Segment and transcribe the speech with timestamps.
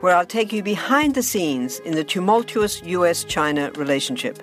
[0.00, 4.40] where I'll take you behind the scenes in the tumultuous US China relationship.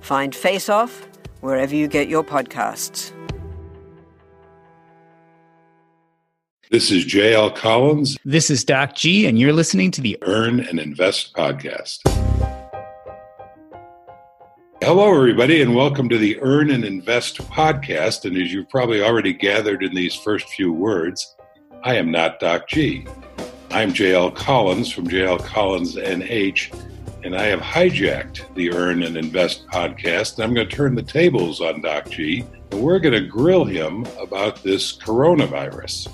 [0.00, 1.06] Find Face Off
[1.40, 3.12] wherever you get your podcasts.
[6.70, 7.50] This is J.L.
[7.52, 8.18] Collins.
[8.26, 12.00] This is Doc G, and you're listening to the Earn and Invest podcast.
[14.82, 18.26] Hello, everybody, and welcome to the Earn and Invest podcast.
[18.26, 21.34] And as you've probably already gathered in these first few words,
[21.84, 23.06] I am not Doc G.
[23.70, 26.74] I'm JL Collins from JL Collins NH,
[27.22, 30.34] and I have hijacked the Earn and Invest podcast.
[30.34, 33.66] And I'm going to turn the tables on Doc G, and we're going to grill
[33.66, 36.08] him about this coronavirus.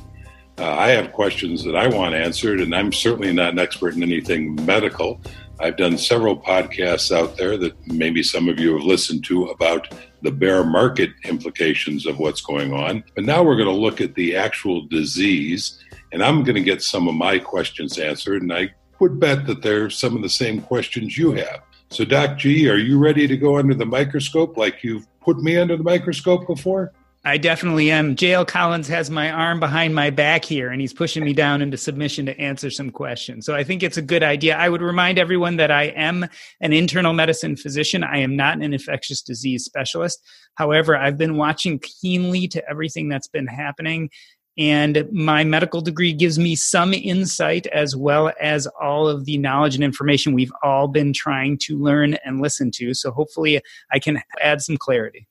[0.59, 4.03] Uh, I have questions that I want answered, and I'm certainly not an expert in
[4.03, 5.21] anything medical.
[5.61, 9.95] I've done several podcasts out there that maybe some of you have listened to about
[10.23, 13.05] the bear market implications of what's going on.
[13.15, 15.84] But now we're going to look at the actual disease
[16.15, 18.43] and I'm going to get some of my questions answered.
[18.43, 21.63] And I would bet that they're some of the same questions you have.
[21.91, 25.59] So, Doc G, are you ready to go under the microscope like you've put me
[25.59, 26.93] under the microscope before?
[27.27, 28.17] I definitely am.
[28.17, 31.79] JL Collins has my arm behind my back here, and he's pushing me down into
[31.79, 33.47] submission to answer some questions.
[33.47, 34.59] So I think it's a good idea.
[34.59, 36.27] I would remind everyone that I am
[36.61, 38.05] an internal medicine physician.
[38.05, 40.23] I am not an infectious disease specialist.
[40.57, 44.11] However, I've been watching keenly to everything that's been happening
[44.57, 49.75] and my medical degree gives me some insight as well as all of the knowledge
[49.75, 52.95] and information we've all been trying to learn and listen to.
[52.95, 53.61] So hopefully
[53.91, 55.27] I can add some clarity.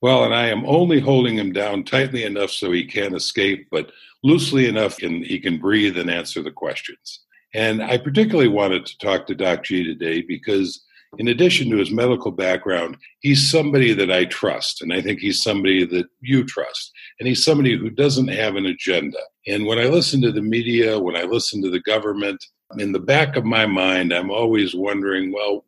[0.00, 3.92] Well, and I am only holding him down tightly enough so he can't escape, but
[4.24, 7.20] loosely enough and he can breathe and answer the questions.
[7.54, 10.84] And I particularly wanted to talk to Doc G today because
[11.18, 14.80] in addition to his medical background, he's somebody that I trust.
[14.80, 16.90] And I think he's somebody that you trust.
[17.20, 19.18] And he's somebody who doesn't have an agenda.
[19.46, 22.42] And when I listen to the media, when I listen to the government,
[22.78, 25.64] in the back of my mind, I'm always wondering, well,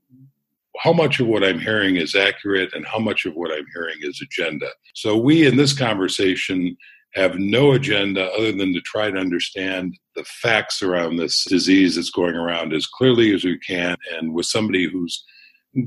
[0.79, 3.97] how much of what I'm hearing is accurate and how much of what I'm hearing
[4.01, 4.69] is agenda.
[4.95, 6.77] So, we in this conversation
[7.13, 12.11] have no agenda other than to try to understand the facts around this disease that's
[12.11, 15.25] going around as clearly as we can and with somebody who's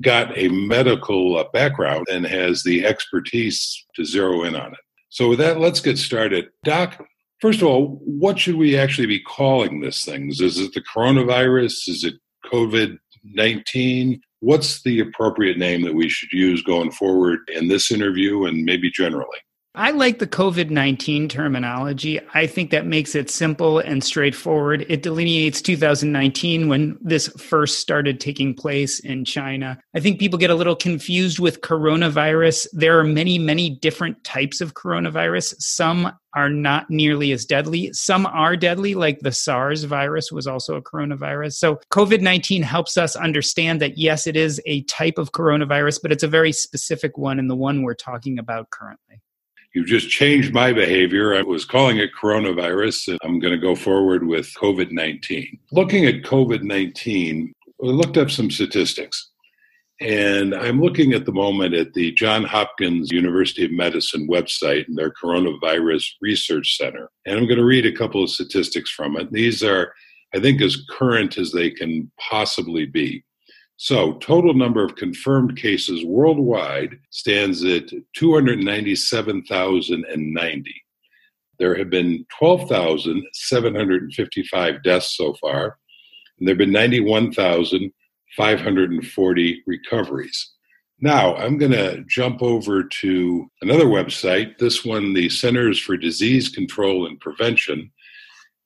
[0.02, 4.80] got a medical uh, background and has the expertise to zero in on it.
[5.10, 6.50] So, with that, let's get started.
[6.64, 7.06] Doc,
[7.40, 10.30] first of all, what should we actually be calling this thing?
[10.30, 11.88] Is it the coronavirus?
[11.88, 12.16] Is it
[12.52, 14.22] COVID 19?
[14.40, 18.92] What's the appropriate name that we should use going forward in this interview and maybe
[18.92, 19.40] generally?
[19.78, 22.20] I like the COVID 19 terminology.
[22.34, 24.88] I think that makes it simple and straightforward.
[24.90, 29.80] It delineates 2019 when this first started taking place in China.
[29.96, 32.66] I think people get a little confused with coronavirus.
[32.74, 35.54] There are many, many different types of coronavirus.
[35.60, 37.94] Some are not nearly as deadly.
[37.94, 41.54] Some are deadly, like the SARS virus was also a coronavirus.
[41.54, 46.12] So, COVID 19 helps us understand that yes, it is a type of coronavirus, but
[46.12, 49.22] it's a very specific one and the one we're talking about currently.
[49.74, 51.36] You've just changed my behavior.
[51.36, 55.60] I was calling it coronavirus, and I'm going to go forward with COVID 19.
[55.72, 59.32] Looking at COVID 19, I looked up some statistics.
[60.00, 64.96] And I'm looking at the moment at the John Hopkins University of Medicine website and
[64.96, 67.10] their coronavirus research center.
[67.26, 69.32] And I'm going to read a couple of statistics from it.
[69.32, 69.94] These are,
[70.36, 73.24] I think, as current as they can possibly be.
[73.80, 80.84] So, total number of confirmed cases worldwide stands at 297,090.
[81.60, 85.78] There have been 12,755 deaths so far,
[86.40, 90.52] and there have been 91,540 recoveries.
[91.00, 96.50] Now, I'm going to jump over to another website, this one, the Centers for Disease
[96.50, 97.92] Control and Prevention.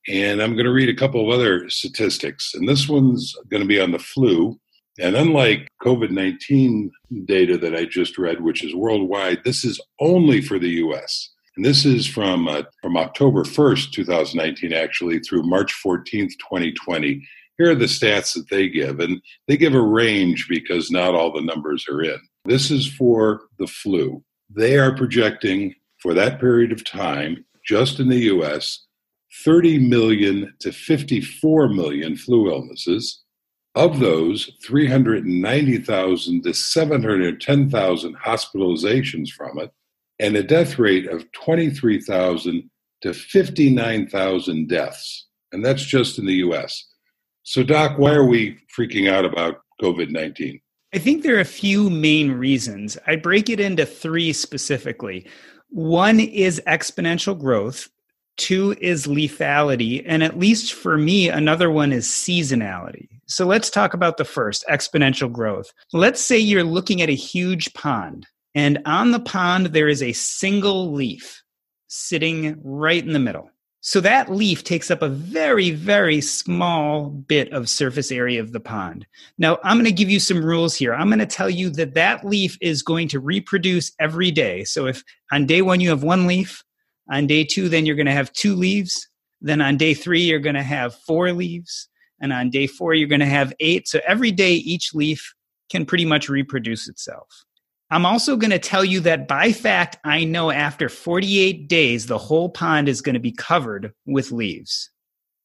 [0.08, 2.54] And I'm going to read a couple of other statistics.
[2.54, 4.58] And this one's going to be on the flu.
[4.98, 6.90] And unlike COVID 19
[7.24, 11.30] data that I just read, which is worldwide, this is only for the US.
[11.56, 17.26] And this is from, uh, from October 1st, 2019, actually, through March 14th, 2020.
[17.58, 19.00] Here are the stats that they give.
[19.00, 22.18] And they give a range because not all the numbers are in.
[22.44, 24.22] This is for the flu.
[24.50, 28.86] They are projecting for that period of time, just in the US,
[29.44, 33.22] 30 million to 54 million flu illnesses.
[33.74, 39.70] Of those, 390,000 to 710,000 hospitalizations from it,
[40.18, 42.70] and a death rate of 23,000
[43.02, 45.26] to 59,000 deaths.
[45.52, 46.86] And that's just in the US.
[47.44, 50.60] So, Doc, why are we freaking out about COVID 19?
[50.94, 52.98] I think there are a few main reasons.
[53.06, 55.26] I break it into three specifically.
[55.70, 57.88] One is exponential growth,
[58.36, 63.08] two is lethality, and at least for me, another one is seasonality.
[63.26, 65.72] So let's talk about the first exponential growth.
[65.92, 70.12] Let's say you're looking at a huge pond, and on the pond, there is a
[70.12, 71.42] single leaf
[71.88, 73.50] sitting right in the middle.
[73.84, 78.60] So that leaf takes up a very, very small bit of surface area of the
[78.60, 79.04] pond.
[79.38, 80.94] Now, I'm going to give you some rules here.
[80.94, 84.62] I'm going to tell you that that leaf is going to reproduce every day.
[84.62, 85.02] So if
[85.32, 86.62] on day one you have one leaf,
[87.10, 89.08] on day two, then you're going to have two leaves.
[89.40, 91.88] Then on day three, you're going to have four leaves.
[92.20, 93.88] And on day four, you're going to have eight.
[93.88, 95.34] So every day, each leaf
[95.70, 97.26] can pretty much reproduce itself.
[97.90, 102.18] I'm also going to tell you that by fact, I know after 48 days, the
[102.18, 104.90] whole pond is going to be covered with leaves.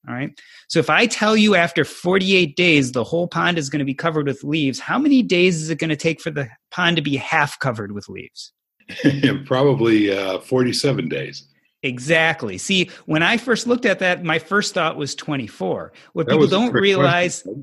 [0.08, 0.40] All right.
[0.70, 3.94] So if I tell you after 48 days, the whole pond is going to be
[3.94, 7.02] covered with leaves, how many days is it going to take for the pond to
[7.02, 8.54] be half covered with leaves?
[9.46, 11.48] Probably uh, 47 days.
[11.84, 12.58] Exactly.
[12.58, 15.94] See, when I first looked at that, my first thought was 24.
[16.14, 17.46] What that people don't realize.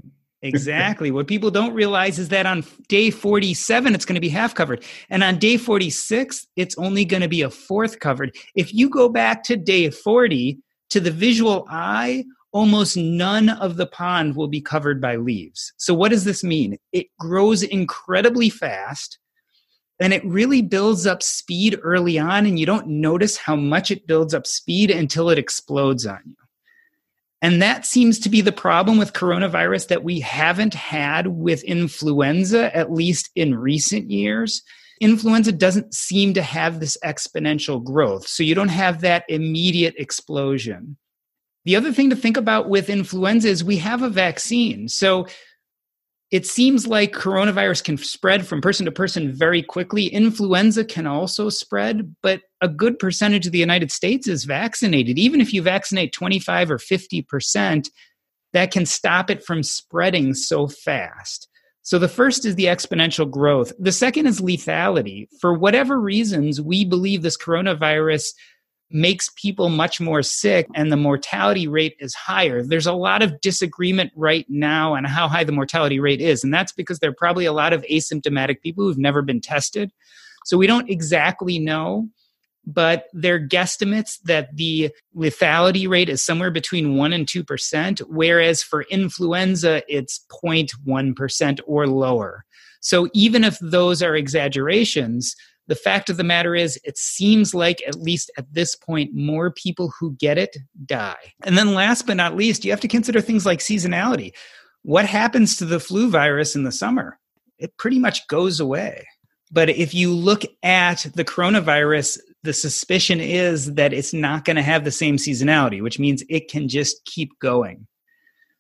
[0.47, 1.11] Exactly.
[1.11, 4.85] what people don't realize is that on day 47, it's going to be half covered.
[5.09, 8.37] And on day 46, it's only going to be a fourth covered.
[8.55, 10.59] If you go back to day 40,
[10.91, 15.73] to the visual eye, almost none of the pond will be covered by leaves.
[15.77, 16.79] So, what does this mean?
[16.93, 19.19] It grows incredibly fast
[20.01, 24.07] and it really builds up speed early on, and you don't notice how much it
[24.07, 26.35] builds up speed until it explodes on you.
[27.43, 32.75] And that seems to be the problem with coronavirus that we haven't had with influenza,
[32.75, 34.63] at least in recent years.
[35.01, 38.27] Influenza doesn't seem to have this exponential growth.
[38.27, 40.97] So you don't have that immediate explosion.
[41.67, 44.89] The other thing to think about with influenza is we have a vaccine.
[44.89, 45.27] So
[46.31, 50.07] it seems like coronavirus can spread from person to person very quickly.
[50.07, 55.19] Influenza can also spread, but a good percentage of the United States is vaccinated.
[55.19, 57.89] Even if you vaccinate 25 or 50%,
[58.53, 61.49] that can stop it from spreading so fast.
[61.83, 63.71] So the first is the exponential growth.
[63.79, 65.29] The second is lethality.
[65.39, 68.33] For whatever reasons, we believe this coronavirus
[68.91, 72.63] makes people much more sick and the mortality rate is higher.
[72.63, 76.45] There's a lot of disagreement right now on how high the mortality rate is.
[76.45, 79.91] And that's because there are probably a lot of asymptomatic people who've never been tested.
[80.45, 82.09] So we don't exactly know,
[82.67, 88.83] but they're guesstimates that the lethality rate is somewhere between 1 and 2%, whereas for
[88.91, 92.45] influenza, it's 0.1% or lower.
[92.81, 95.35] So even if those are exaggerations,
[95.67, 99.51] the fact of the matter is, it seems like, at least at this point, more
[99.51, 101.33] people who get it die.
[101.45, 104.33] And then, last but not least, you have to consider things like seasonality.
[104.83, 107.19] What happens to the flu virus in the summer?
[107.59, 109.07] It pretty much goes away.
[109.51, 114.63] But if you look at the coronavirus, the suspicion is that it's not going to
[114.63, 117.87] have the same seasonality, which means it can just keep going.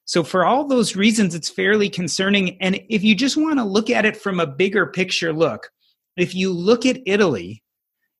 [0.06, 2.60] So, for all those reasons, it's fairly concerning.
[2.62, 5.70] And if you just want to look at it from a bigger picture look,
[6.16, 7.62] if you look at Italy,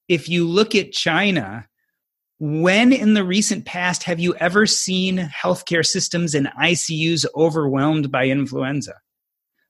[0.08, 1.66] if you look at China,
[2.38, 8.26] when in the recent past have you ever seen healthcare systems and ICUs overwhelmed by
[8.26, 8.94] influenza?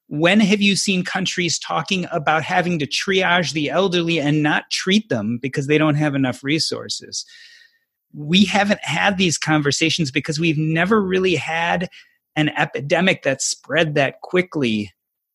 [0.08, 5.08] When have you seen countries talking about having to triage the elderly and not treat
[5.08, 7.24] them because they don't have enough resources?
[8.12, 11.88] We haven't had these conversations because we've never really had
[12.36, 14.92] an epidemic that spread that quickly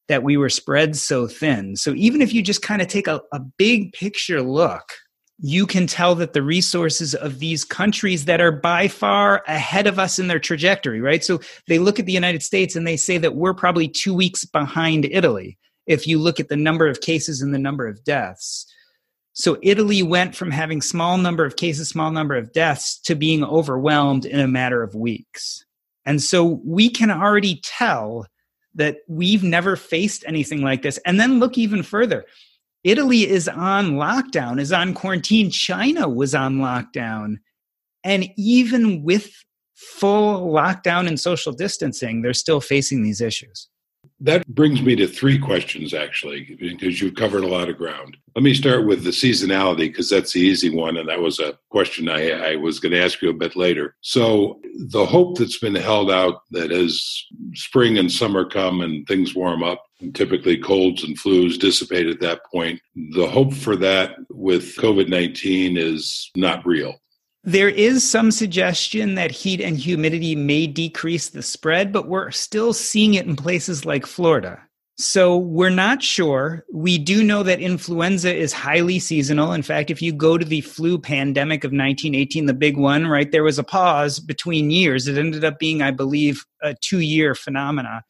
[0.10, 1.76] that we were spread so thin.
[1.76, 4.84] So even if you just kind of take a, a big picture look,
[5.42, 9.98] you can tell that the resources of these countries that are by far ahead of
[9.98, 11.24] us in their trajectory, right?
[11.24, 14.44] So they look at the United States and they say that we're probably two weeks
[14.44, 18.66] behind Italy if you look at the number of cases and the number of deaths.
[19.34, 23.44] So Italy went from having small number of cases, small number of deaths to being
[23.44, 25.64] overwhelmed in a matter of weeks.
[26.06, 28.26] And so we can already tell
[28.80, 30.98] that we've never faced anything like this.
[31.06, 32.26] And then look even further.
[32.84, 35.52] Italy is on lockdown, is on quarantine.
[35.52, 37.36] China was on lockdown.
[38.04, 39.32] And even with
[39.76, 43.68] full lockdown and social distancing, they're still facing these issues.
[44.22, 48.18] That brings me to three questions, actually, because you've covered a lot of ground.
[48.36, 50.98] Let me start with the seasonality, because that's the easy one.
[50.98, 53.96] And that was a question I, I was going to ask you a bit later.
[54.02, 54.60] So,
[54.90, 59.64] the hope that's been held out that as spring and summer come and things warm
[59.64, 62.80] up, typically colds and flus dissipate at that point,
[63.14, 67.00] the hope for that with COVID 19 is not real.
[67.44, 72.74] There is some suggestion that heat and humidity may decrease the spread, but we're still
[72.74, 74.62] seeing it in places like Florida.
[74.98, 76.66] So we're not sure.
[76.74, 79.54] We do know that influenza is highly seasonal.
[79.54, 83.32] In fact, if you go to the flu pandemic of 1918, the big one, right,
[83.32, 85.08] there was a pause between years.
[85.08, 88.04] It ended up being, I believe, a two year phenomena.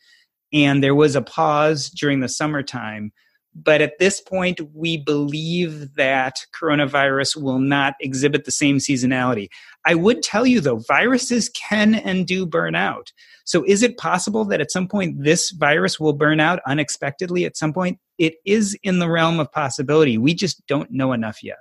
[0.52, 3.12] And there was a pause during the summertime.
[3.56, 9.48] But at this point, we believe that coronavirus will not exhibit the same seasonality.
[9.86, 13.12] I would tell you, though, viruses can and do burn out.
[13.46, 17.58] So, is it possible that at some point this virus will burn out unexpectedly at
[17.58, 18.00] some point?
[18.18, 20.18] It is in the realm of possibility.
[20.18, 21.58] We just don't know enough yet.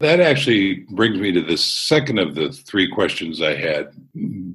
[0.00, 3.92] That actually brings me to the second of the three questions I had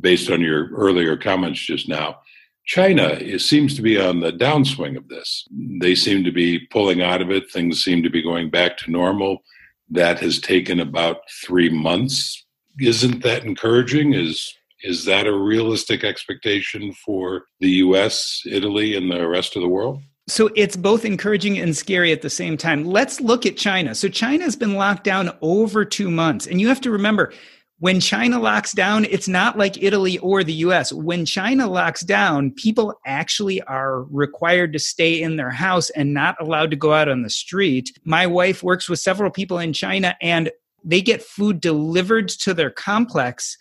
[0.01, 2.19] based on your earlier comments just now.
[2.65, 5.47] China seems to be on the downswing of this.
[5.79, 7.51] They seem to be pulling out of it.
[7.51, 9.43] Things seem to be going back to normal.
[9.89, 12.43] That has taken about three months.
[12.79, 14.13] Isn't that encouraging?
[14.13, 14.53] Is
[14.83, 20.01] is that a realistic expectation for the U.S., Italy, and the rest of the world?
[20.27, 22.83] So it's both encouraging and scary at the same time.
[22.83, 23.93] Let's look at China.
[23.93, 27.31] So China has been locked down over two months, and you have to remember
[27.79, 30.93] when China locks down, it's not like Italy or the US.
[30.93, 36.37] When China locks down, people actually are required to stay in their house and not
[36.39, 37.91] allowed to go out on the street.
[38.05, 40.51] My wife works with several people in China and
[40.85, 43.57] they get food delivered to their complex,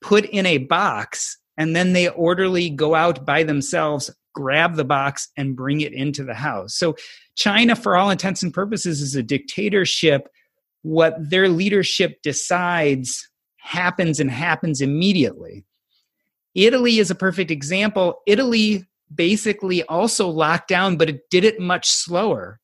[0.00, 5.28] put in a box, and then they orderly go out by themselves, grab the box,
[5.36, 6.76] and bring it into the house.
[6.76, 6.96] So,
[7.36, 10.28] China, for all intents and purposes, is a dictatorship.
[10.82, 13.28] What their leadership decides
[13.64, 15.64] happens and happens immediately.
[16.54, 18.20] Italy is a perfect example.
[18.26, 22.60] Italy basically also locked down, but it did it much slower.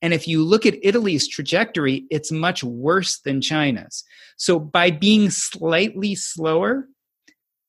[0.00, 4.04] And if you look at Italy's trajectory, it's much worse than China's.
[4.36, 6.86] So by being slightly slower,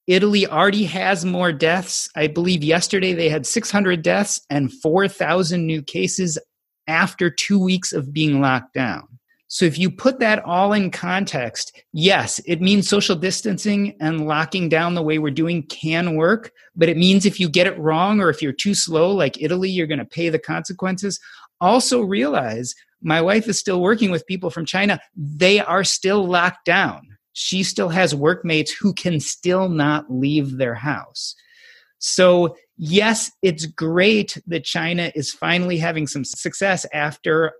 [0.07, 2.09] Italy already has more deaths.
[2.15, 6.39] I believe yesterday they had 600 deaths and 4,000 new cases
[6.87, 9.08] after two weeks of being locked down.
[9.51, 14.69] So if you put that all in context, yes, it means social distancing and locking
[14.69, 18.21] down the way we're doing can work, but it means if you get it wrong
[18.21, 21.19] or if you're too slow like Italy, you're going to pay the consequences.
[21.59, 25.01] Also realize my wife is still working with people from China.
[25.15, 27.17] They are still locked down.
[27.33, 31.33] She still has workmates who can still not leave their house.
[31.97, 37.53] So, yes, it's great that China is finally having some success after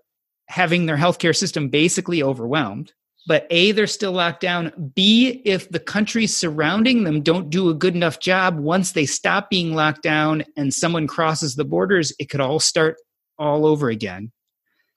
[0.50, 2.92] having their healthcare system basically overwhelmed.
[3.28, 4.92] But A, they're still locked down.
[4.94, 9.48] B, if the countries surrounding them don't do a good enough job, once they stop
[9.48, 12.96] being locked down and someone crosses the borders, it could all start
[13.38, 14.32] all over again.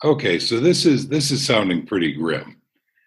[0.04, 2.60] Okay, so this is this is sounding pretty grim.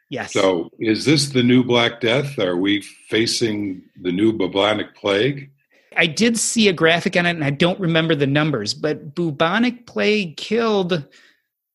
[0.09, 0.33] Yes.
[0.33, 2.38] So is this the new Black Death?
[2.38, 5.50] Are we facing the new bubonic plague?
[5.97, 9.87] I did see a graphic on it and I don't remember the numbers, but bubonic
[9.87, 11.05] plague killed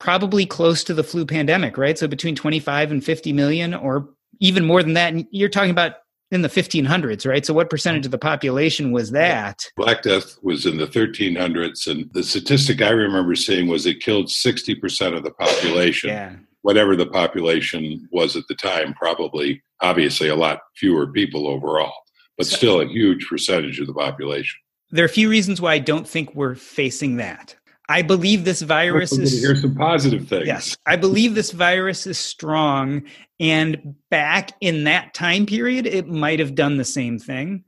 [0.02, 1.96] probably close to the flu pandemic, right?
[1.96, 5.14] So between 25 and 50 million, or even more than that.
[5.14, 5.94] And you're talking about
[6.32, 7.46] in the 1500s, right?
[7.46, 9.64] So what percentage of the population was that?
[9.78, 11.86] Black Death was in the 1300s.
[11.86, 16.10] And the statistic I remember seeing was it killed 60% of the population.
[16.10, 16.36] Yeah.
[16.64, 21.94] Whatever the population was at the time, probably, obviously, a lot fewer people overall,
[22.38, 24.60] but so, still a huge percentage of the population.
[24.90, 27.56] There are a few reasons why I don't think we're facing that.
[27.92, 29.42] I believe this virus is.
[29.42, 30.48] Here's some positive things.
[30.48, 33.04] Yes, I believe this virus is strong,
[33.38, 37.66] and back in that time period, it might have done the same thing.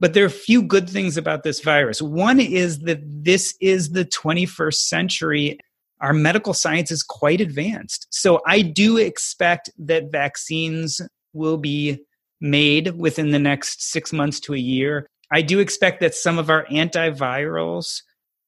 [0.00, 2.02] But there are a few good things about this virus.
[2.02, 5.58] One is that this is the 21st century.
[6.02, 8.06] Our medical science is quite advanced.
[8.10, 11.00] So I do expect that vaccines
[11.32, 12.00] will be
[12.38, 15.06] made within the next six months to a year.
[15.30, 18.02] I do expect that some of our antivirals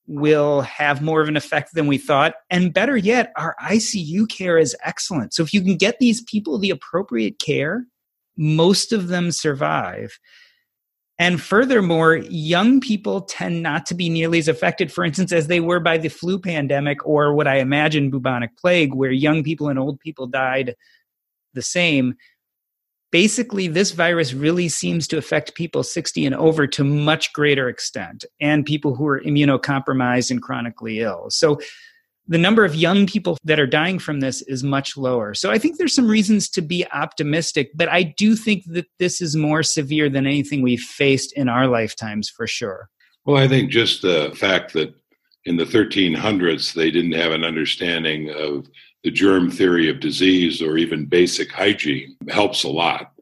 [0.07, 2.35] will have more of an effect than we thought.
[2.51, 5.35] And better yet, our ICU care is excellent.
[5.35, 7.85] So if you can get these people the appropriate care,
[8.37, 10.19] most of them survive.
[11.19, 15.61] And furthermore, young people tend not to be nearly as affected, for instance, as they
[15.61, 19.79] were by the flu pandemic or what I imagine bubonic plague, where young people and
[19.79, 20.75] old people died
[21.55, 22.15] the same.
[23.17, 28.27] Basically, this virus really seems to affect people 60 and over to much greater extent,
[28.43, 31.29] and people who are immunocompromised and chronically ill.
[31.31, 31.59] So,
[32.29, 35.33] the number of young people that are dying from this is much lower.
[35.33, 39.23] So I think there's some reasons to be optimistic, but I do think that this
[39.23, 42.91] is more severe than anything we've faced in our lifetimes for sure.
[43.25, 44.95] Well, I think just the fact that
[45.47, 48.69] in the 1300s they didn't have an understanding of
[49.05, 53.13] the germ theory of disease or even basic hygiene helps a lot.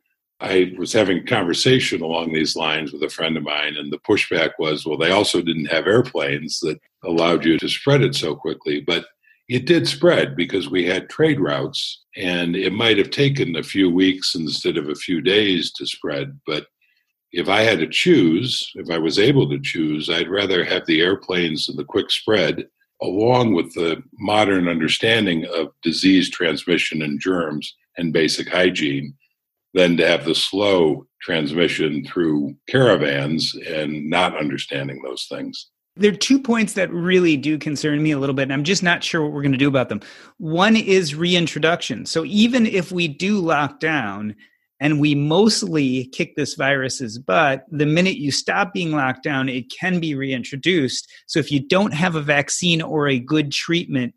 [0.41, 3.99] I was having a conversation along these lines with a friend of mine, and the
[3.99, 8.35] pushback was, well, they also didn't have airplanes that allowed you to spread it so
[8.35, 8.81] quickly.
[8.81, 9.07] But
[9.49, 13.91] it did spread because we had trade routes, and it might have taken a few
[13.91, 16.39] weeks instead of a few days to spread.
[16.47, 16.67] But
[17.33, 21.01] if I had to choose, if I was able to choose, I'd rather have the
[21.01, 22.67] airplanes and the quick spread
[23.05, 29.15] along with the modern understanding of disease transmission and germs and basic hygiene
[29.75, 35.69] than to have the slow transmission through caravans and not understanding those things.
[35.97, 38.83] There are two points that really do concern me a little bit, and I'm just
[38.83, 40.01] not sure what we're going to do about them.
[40.39, 42.07] One is reintroduction.
[42.07, 44.35] So even if we do lock down
[44.81, 49.71] and we mostly kick this virus's butt, the minute you stop being locked down, it
[49.71, 51.11] can be reintroduced.
[51.27, 54.15] So if you don't have a vaccine or a good treatment,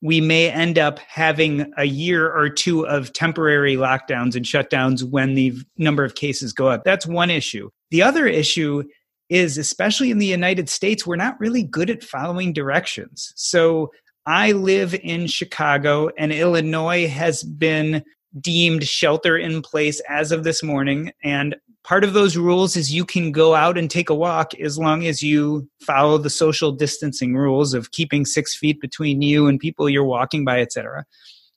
[0.00, 5.34] we may end up having a year or two of temporary lockdowns and shutdowns when
[5.34, 6.82] the number of cases go up.
[6.84, 7.70] That's one issue.
[7.90, 8.82] The other issue
[9.28, 13.32] is, especially in the United States, we're not really good at following directions.
[13.36, 13.92] So
[14.26, 18.02] I live in Chicago, and Illinois has been
[18.40, 21.12] deemed shelter in place as of this morning.
[21.22, 24.78] And part of those rules is you can go out and take a walk as
[24.78, 29.60] long as you follow the social distancing rules of keeping six feet between you and
[29.60, 31.04] people you're walking by etc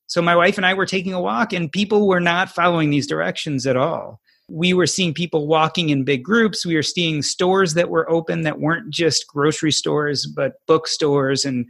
[0.08, 3.08] so my wife and i were taking a walk and people were not following these
[3.08, 4.22] directions at all.
[4.50, 6.66] We were seeing people walking in big groups.
[6.66, 11.66] We were seeing stores that were open that weren't just grocery stores but bookstores and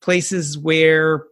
[0.00, 1.24] places where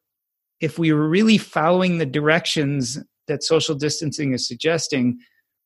[0.61, 5.18] if we were really following the directions that social distancing is suggesting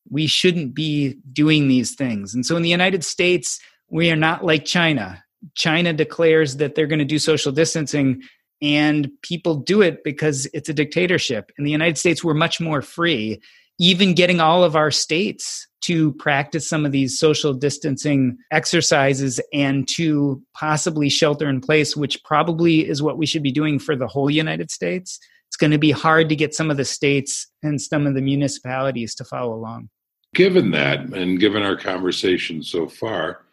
[0.09, 2.33] we shouldn't be doing these things.
[2.33, 5.23] And so in the United States, we are not like China.
[5.55, 8.21] China declares that they're going to do social distancing
[8.61, 11.51] and people do it because it's a dictatorship.
[11.57, 13.41] In the United States, we're much more free.
[13.79, 19.87] Even getting all of our states to practice some of these social distancing exercises and
[19.87, 24.07] to possibly shelter in place, which probably is what we should be doing for the
[24.07, 25.19] whole United States.
[25.49, 28.21] It's going to be hard to get some of the states and some of the
[28.21, 29.89] municipalities to follow along.
[30.33, 33.45] Given that, and given our conversation so far,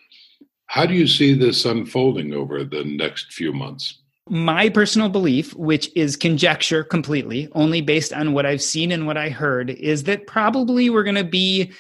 [0.67, 4.01] how do you see this unfolding over the next few months?
[4.29, 9.17] My personal belief, which is conjecture completely, only based on what I've seen and what
[9.17, 11.73] I heard, is that probably we're going to be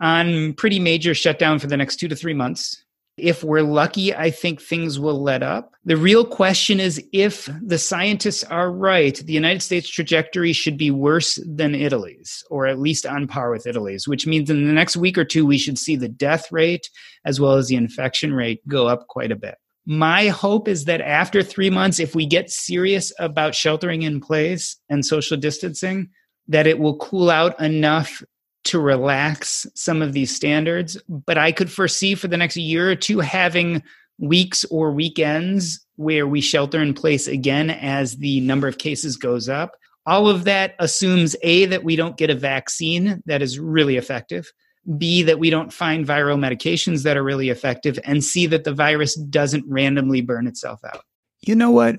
[0.00, 2.84] on pretty major shutdown for the next two to three months.
[3.16, 5.74] If we're lucky, I think things will let up.
[5.86, 10.90] The real question is if the scientists are right, the United States trajectory should be
[10.90, 14.98] worse than Italy's, or at least on par with Italy's, which means in the next
[14.98, 16.90] week or two, we should see the death rate
[17.24, 19.54] as well as the infection rate go up quite a bit.
[19.86, 24.76] My hope is that after three months, if we get serious about sheltering in place
[24.90, 26.10] and social distancing,
[26.48, 28.22] that it will cool out enough
[28.66, 32.96] to relax some of these standards, but I could foresee for the next year or
[32.96, 33.82] two having
[34.18, 39.48] weeks or weekends where we shelter in place again as the number of cases goes
[39.48, 39.76] up.
[40.06, 44.50] All of that assumes A, that we don't get a vaccine that is really effective,
[44.98, 48.74] B, that we don't find viral medications that are really effective, and C, that the
[48.74, 51.02] virus doesn't randomly burn itself out.
[51.42, 51.98] You know what?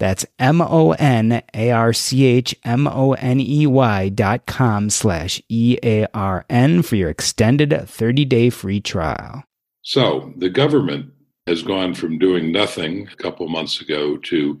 [0.00, 4.88] That's M O N A R C H M O N E Y dot com
[4.88, 9.44] slash E A R N for your extended 30 day free trial.
[9.82, 11.12] So the government
[11.46, 14.58] has gone from doing nothing a couple months ago to,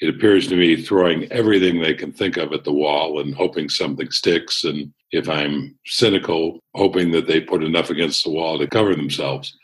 [0.00, 3.68] it appears to me, throwing everything they can think of at the wall and hoping
[3.68, 4.64] something sticks.
[4.64, 9.56] And if I'm cynical, hoping that they put enough against the wall to cover themselves.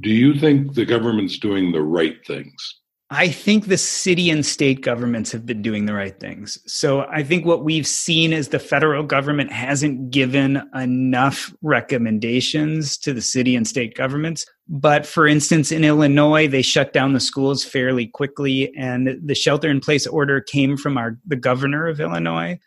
[0.00, 2.80] Do you think the government's doing the right things?
[3.14, 6.58] I think the city and state governments have been doing the right things.
[6.66, 13.12] So I think what we've seen is the federal government hasn't given enough recommendations to
[13.12, 14.46] the city and state governments.
[14.66, 19.70] But for instance, in Illinois, they shut down the schools fairly quickly, and the shelter
[19.70, 22.58] in place order came from our the governor of Illinois.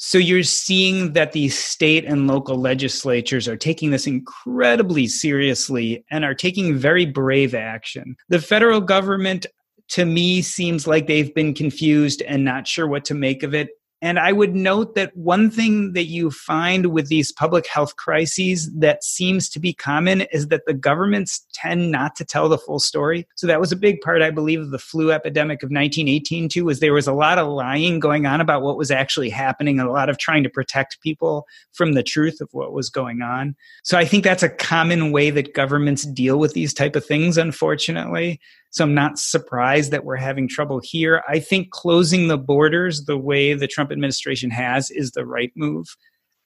[0.00, 6.24] So you're seeing that the state and local legislatures are taking this incredibly seriously and
[6.24, 8.14] are taking very brave action.
[8.28, 9.44] The federal government
[9.88, 13.70] to me seems like they've been confused and not sure what to make of it.
[14.00, 18.70] And I would note that one thing that you find with these public health crises
[18.76, 22.78] that seems to be common is that the governments tend not to tell the full
[22.78, 23.26] story.
[23.34, 26.66] So that was a big part, I believe, of the flu epidemic of 1918 too,
[26.66, 29.88] was there was a lot of lying going on about what was actually happening and
[29.88, 33.56] a lot of trying to protect people from the truth of what was going on.
[33.82, 37.36] So I think that's a common way that governments deal with these type of things,
[37.36, 38.40] unfortunately.
[38.70, 41.22] So I'm not surprised that we're having trouble here.
[41.28, 45.86] I think closing the borders the way the Trump administration has is the right move.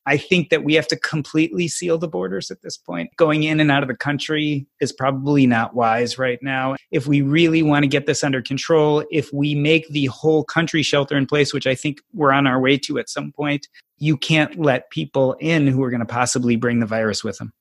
[0.04, 3.10] I think that we have to completely seal the borders at this point.
[3.16, 6.74] Going in and out of the country is probably not wise right now.
[6.90, 10.82] If we really want to get this under control, if we make the whole country
[10.82, 14.16] shelter in place, which I think we're on our way to at some point, you
[14.16, 17.52] can't let people in who are going to possibly bring the virus with them.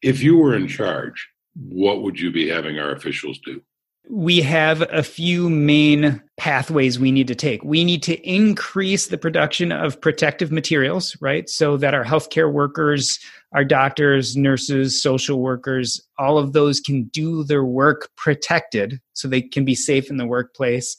[0.00, 3.60] If you were in charge, what would you be having our officials do?
[4.10, 7.62] We have a few main pathways we need to take.
[7.62, 11.48] We need to increase the production of protective materials, right?
[11.48, 13.18] So that our healthcare workers,
[13.52, 19.42] our doctors, nurses, social workers, all of those can do their work protected so they
[19.42, 20.96] can be safe in the workplace.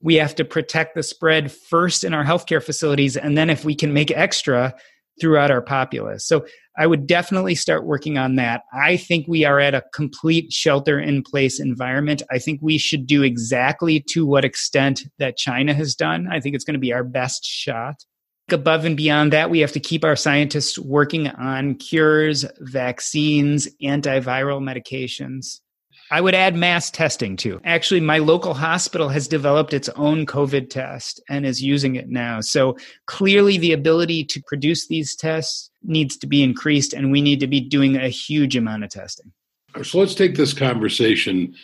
[0.00, 3.74] We have to protect the spread first in our healthcare facilities, and then if we
[3.74, 4.74] can make extra,
[5.20, 6.26] throughout our populace.
[6.26, 6.46] So
[6.78, 8.62] I would definitely start working on that.
[8.72, 12.22] I think we are at a complete shelter in place environment.
[12.30, 16.28] I think we should do exactly to what extent that China has done.
[16.30, 17.96] I think it's going to be our best shot.
[18.50, 24.62] Above and beyond that, we have to keep our scientists working on cures, vaccines, antiviral
[24.62, 25.60] medications.
[26.10, 27.60] I would add mass testing too.
[27.64, 32.40] Actually, my local hospital has developed its own COVID test and is using it now.
[32.40, 37.40] So clearly, the ability to produce these tests needs to be increased, and we need
[37.40, 39.32] to be doing a huge amount of testing.
[39.82, 41.54] So let's take this conversation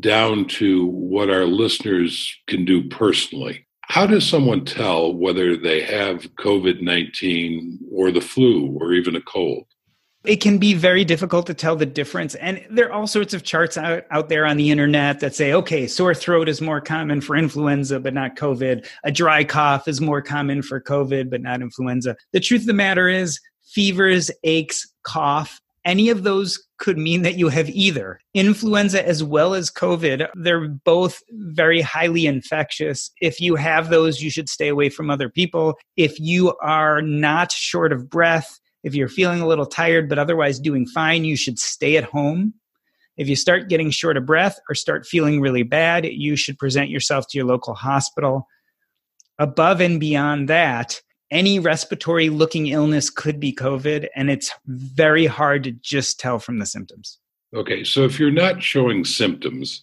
[0.00, 3.66] down to what our listeners can do personally.
[3.82, 9.22] How does someone tell whether they have COVID 19 or the flu or even a
[9.22, 9.66] cold?
[10.24, 12.34] It can be very difficult to tell the difference.
[12.34, 15.52] And there are all sorts of charts out, out there on the internet that say,
[15.54, 18.86] okay, sore throat is more common for influenza, but not COVID.
[19.04, 22.16] A dry cough is more common for COVID, but not influenza.
[22.32, 27.38] The truth of the matter is, fevers, aches, cough, any of those could mean that
[27.38, 30.28] you have either influenza as well as COVID.
[30.34, 33.10] They're both very highly infectious.
[33.20, 35.78] If you have those, you should stay away from other people.
[35.96, 40.58] If you are not short of breath, if you're feeling a little tired but otherwise
[40.58, 42.54] doing fine, you should stay at home.
[43.16, 46.90] If you start getting short of breath or start feeling really bad, you should present
[46.90, 48.46] yourself to your local hospital.
[49.38, 55.64] Above and beyond that, any respiratory looking illness could be COVID, and it's very hard
[55.64, 57.18] to just tell from the symptoms.
[57.54, 59.82] Okay, so if you're not showing symptoms,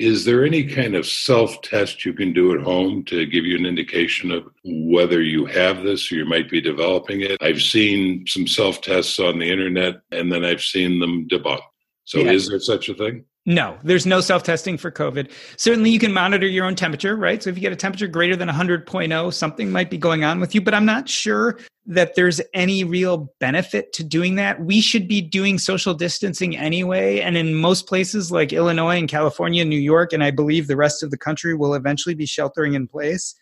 [0.00, 3.54] is there any kind of self test you can do at home to give you
[3.58, 7.36] an indication of whether you have this or you might be developing it?
[7.42, 11.60] I've seen some self tests on the internet and then I've seen them debunked.
[12.04, 12.32] So, yeah.
[12.32, 13.26] is there such a thing?
[13.50, 15.28] No, there's no self testing for COVID.
[15.56, 17.42] Certainly, you can monitor your own temperature, right?
[17.42, 20.54] So, if you get a temperature greater than 100.0, something might be going on with
[20.54, 24.60] you, but I'm not sure that there's any real benefit to doing that.
[24.64, 27.18] We should be doing social distancing anyway.
[27.18, 31.02] And in most places like Illinois and California, New York, and I believe the rest
[31.02, 33.34] of the country will eventually be sheltering in place.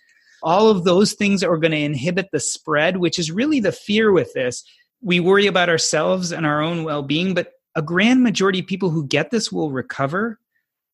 [0.42, 4.11] All of those things are going to inhibit the spread, which is really the fear
[4.11, 4.64] with this.
[5.03, 8.91] We worry about ourselves and our own well being, but a grand majority of people
[8.91, 10.41] who get this will recover.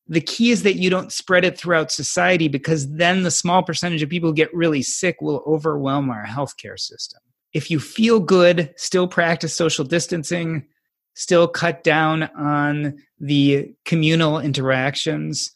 [0.07, 4.03] The key is that you don't spread it throughout society because then the small percentage
[4.03, 7.21] of people who get really sick will overwhelm our healthcare system.
[7.53, 10.67] If you feel good, still practice social distancing,
[11.15, 15.55] still cut down on the communal interactions.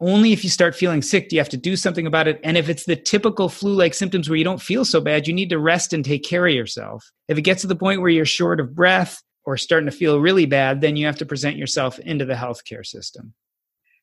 [0.00, 2.40] Only if you start feeling sick do you have to do something about it.
[2.44, 5.32] And if it's the typical flu like symptoms where you don't feel so bad, you
[5.32, 7.10] need to rest and take care of yourself.
[7.28, 10.20] If it gets to the point where you're short of breath, or starting to feel
[10.20, 13.34] really bad, then you have to present yourself into the healthcare system.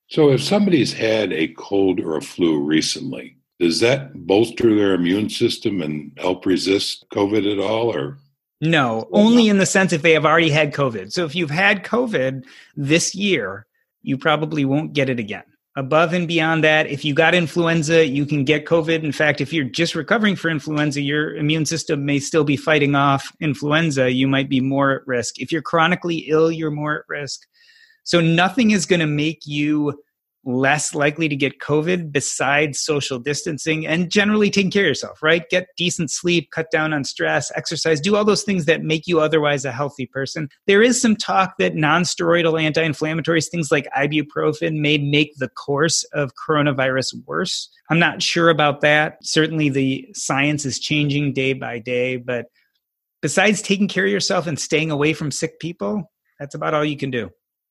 [0.10, 5.30] So, if somebody's had a cold or a flu recently, does that bolster their immune
[5.30, 7.94] system and help resist COVID at all?
[7.94, 8.18] Or
[8.62, 11.12] no, only in the sense if they have already had COVID.
[11.12, 13.68] So, if you've had COVID this year,
[14.02, 15.44] you probably won't get it again
[15.76, 19.04] above and beyond that, if you got influenza, you can get COVID.
[19.04, 22.96] In fact, if you're just recovering for influenza, your immune system may still be fighting
[22.96, 24.12] off influenza.
[24.12, 25.40] You might be more at risk.
[25.40, 27.46] If you're chronically ill, you're more at risk.
[28.04, 30.02] So nothing is going to make you
[30.46, 35.48] less likely to get COVID besides social distancing and generally taking care of yourself, right?
[35.50, 39.20] Get decent sleep, cut down on stress, exercise, do all those things that make you
[39.20, 40.50] otherwise a healthy person.
[40.66, 45.50] There is some talk that non steroidal anti inflammatories, things like ibuprofen, may make the
[45.50, 47.70] course of coronavirus worse.
[47.90, 49.18] I'm not sure about that.
[49.24, 52.46] Certainly the science is changing day by day, but
[53.22, 56.98] besides taking care of yourself and staying away from sick people, that's about all you
[56.98, 57.30] can do.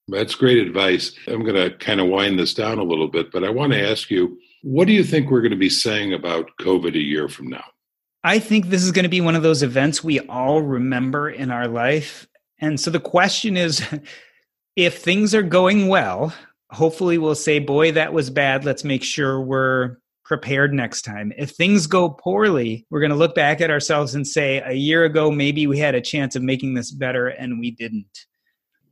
[0.09, 1.13] That's great advice.
[1.27, 3.91] I'm going to kind of wind this down a little bit, but I want to
[3.91, 7.29] ask you what do you think we're going to be saying about COVID a year
[7.29, 7.65] from now?
[8.25, 11.51] I think this is going to be one of those events we all remember in
[11.51, 12.27] our life.
[12.61, 13.87] And so the question is
[14.77, 16.35] if things are going well,
[16.71, 18.65] hopefully we'll say, boy, that was bad.
[18.65, 21.33] Let's make sure we're prepared next time.
[21.39, 25.05] If things go poorly, we're going to look back at ourselves and say, a year
[25.05, 28.27] ago, maybe we had a chance of making this better and we didn't.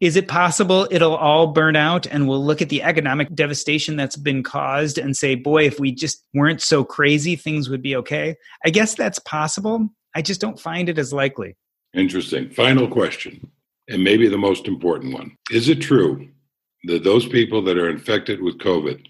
[0.00, 4.16] Is it possible it'll all burn out and we'll look at the economic devastation that's
[4.16, 8.37] been caused and say, boy, if we just weren't so crazy, things would be okay?
[8.64, 9.88] I guess that's possible.
[10.14, 11.56] I just don't find it as likely.
[11.94, 12.50] Interesting.
[12.50, 13.50] Final question,
[13.88, 15.37] and maybe the most important one.
[15.50, 16.28] Is it true
[16.85, 19.06] that those people that are infected with COVID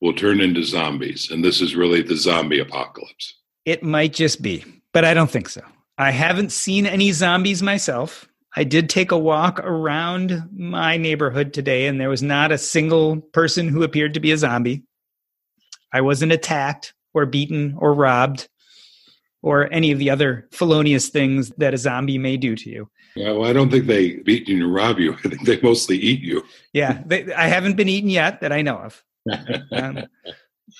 [0.00, 1.30] will turn into zombies?
[1.30, 3.34] And this is really the zombie apocalypse?
[3.64, 5.62] It might just be, but I don't think so.
[5.98, 8.28] I haven't seen any zombies myself.
[8.56, 13.20] I did take a walk around my neighborhood today, and there was not a single
[13.20, 14.82] person who appeared to be a zombie.
[15.92, 18.48] I wasn't attacked or beaten or robbed
[19.42, 22.90] or any of the other felonious things that a zombie may do to you.
[23.14, 25.12] Yeah, well, I don't think they beat you and rob you.
[25.24, 26.42] I think they mostly eat you.
[26.72, 29.04] yeah, they, I haven't been eaten yet that I know of.
[29.72, 30.04] um,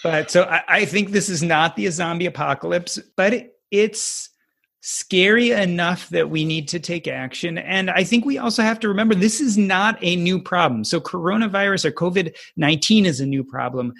[0.02, 4.30] but so I, I, think this is not the zombie apocalypse, but it, it's
[4.80, 7.58] scary enough that we need to take action.
[7.58, 10.84] And I think we also have to remember this is not a new problem.
[10.84, 13.92] So, coronavirus or COVID 19 is a new problem,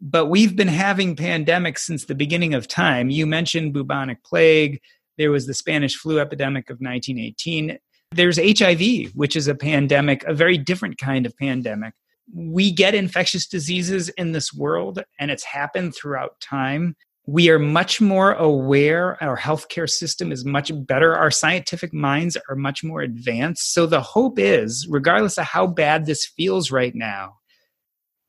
[0.00, 3.10] but we've been having pandemics since the beginning of time.
[3.10, 4.80] You mentioned bubonic plague,
[5.18, 7.78] there was the Spanish flu epidemic of 1918.
[8.12, 11.94] There's HIV, which is a pandemic, a very different kind of pandemic.
[12.34, 18.00] We get infectious diseases in this world, and it's happened throughout time we are much
[18.00, 23.72] more aware our healthcare system is much better our scientific minds are much more advanced.
[23.72, 27.36] So the hope is regardless of how bad this feels right now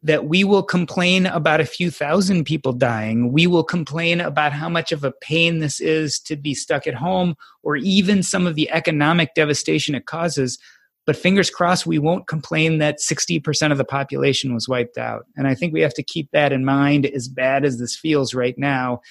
[0.03, 3.31] that we will complain about a few thousand people dying.
[3.31, 6.93] We will complain about how much of a pain this is to be stuck at
[6.93, 10.59] home or even some of the economic devastation it causes
[11.05, 15.25] but fingers crossed, we won't complain that 60% of the population was wiped out.
[15.35, 18.33] And I think we have to keep that in mind as bad as this feels
[18.33, 19.01] right now.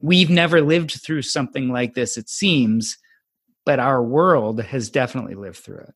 [0.00, 2.98] We've never lived through something like this, it seems,
[3.64, 5.94] but our world has definitely lived through it.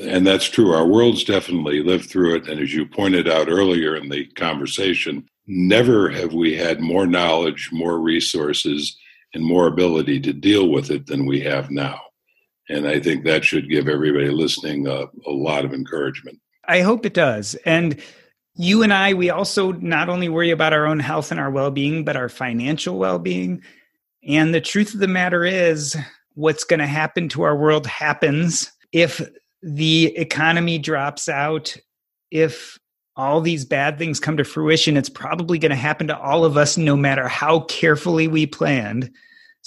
[0.00, 0.72] And that's true.
[0.72, 2.48] Our world's definitely lived through it.
[2.48, 7.70] And as you pointed out earlier in the conversation, never have we had more knowledge,
[7.72, 8.96] more resources,
[9.34, 12.00] and more ability to deal with it than we have now.
[12.68, 16.38] And I think that should give everybody listening a, a lot of encouragement.
[16.66, 17.54] I hope it does.
[17.64, 18.00] And
[18.54, 21.70] you and I, we also not only worry about our own health and our well
[21.70, 23.62] being, but our financial well being.
[24.26, 25.96] And the truth of the matter is,
[26.34, 29.20] what's going to happen to our world happens if
[29.62, 31.76] the economy drops out,
[32.30, 32.78] if
[33.16, 36.56] all these bad things come to fruition, it's probably going to happen to all of
[36.56, 39.10] us no matter how carefully we planned.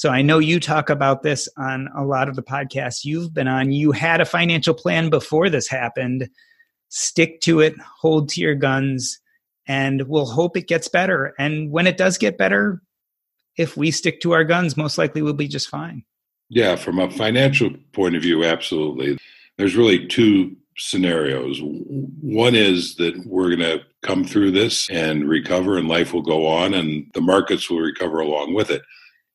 [0.01, 3.47] So I know you talk about this on a lot of the podcasts you've been
[3.47, 3.71] on.
[3.71, 6.27] You had a financial plan before this happened.
[6.89, 9.19] Stick to it, hold to your guns,
[9.67, 11.35] and we'll hope it gets better.
[11.37, 12.81] And when it does get better,
[13.59, 16.03] if we stick to our guns, most likely we'll be just fine.
[16.49, 19.19] Yeah, from a financial point of view, absolutely.
[19.59, 21.59] There's really two scenarios.
[21.61, 26.47] One is that we're going to come through this and recover, and life will go
[26.47, 28.81] on, and the markets will recover along with it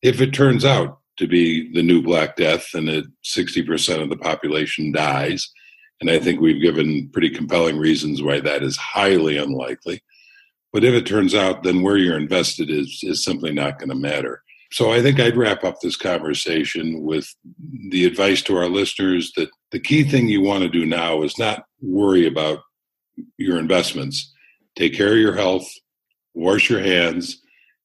[0.06, 4.16] if it turns out to be the new Black Death and that 60% of the
[4.16, 5.50] population dies,
[6.00, 10.02] and I think we've given pretty compelling reasons why that is highly unlikely.
[10.72, 13.96] But if it turns out, then where you're invested is, is simply not going to
[13.96, 14.42] matter.
[14.70, 17.26] So I think I'd wrap up this conversation with
[17.90, 21.38] the advice to our listeners that the key thing you want to do now is
[21.38, 22.60] not worry about
[23.38, 24.32] your investments.
[24.76, 25.66] Take care of your health,
[26.34, 27.40] wash your hands,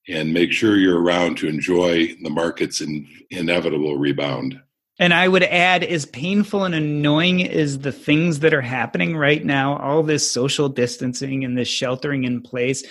[0.07, 4.59] and make sure you're around to enjoy the market's in, inevitable rebound.
[4.99, 9.43] And I would add, as painful and annoying as the things that are happening right
[9.43, 12.83] now, all this social distancing and this sheltering in place,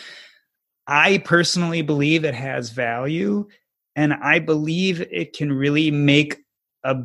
[0.87, 3.47] I personally believe it has value.
[3.95, 6.39] And I believe it can really make
[6.85, 6.97] a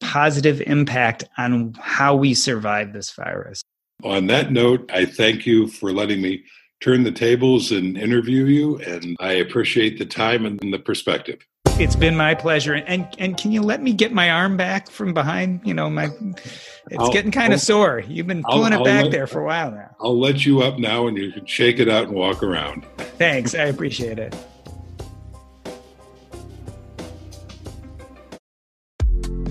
[0.00, 3.62] positive impact on how we survive this virus.
[4.02, 6.44] On that note, I thank you for letting me
[6.80, 8.78] turn the tables and interview you.
[8.80, 11.38] And I appreciate the time and the perspective.
[11.76, 12.74] It's been my pleasure.
[12.74, 15.60] And and can you let me get my arm back from behind?
[15.64, 18.04] You know, my it's I'll, getting kind of sore.
[18.06, 19.96] You've been pulling I'll, it back let, there for a while now.
[20.00, 22.86] I'll let you up now and you can shake it out and walk around.
[23.18, 23.54] Thanks.
[23.54, 24.36] I appreciate it.